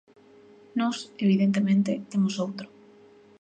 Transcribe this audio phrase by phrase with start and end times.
[0.79, 2.67] Nós, evidentemente, temos outro.